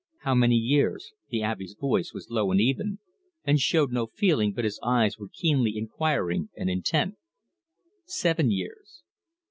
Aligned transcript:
"How 0.21 0.33
many 0.33 0.55
years?" 0.55 1.13
The 1.29 1.43
Abbe's 1.43 1.75
voice 1.79 2.11
was 2.11 2.31
low 2.31 2.49
and 2.49 2.59
even, 2.59 2.97
and 3.43 3.59
showed 3.59 3.91
no 3.91 4.07
feeling, 4.07 4.51
but 4.51 4.63
his 4.65 4.79
eyes 4.81 5.19
were 5.19 5.29
keenly 5.31 5.77
inquiring 5.77 6.49
and 6.57 6.71
intent. 6.71 7.17
"Seven 8.07 8.49
years." 8.49 9.03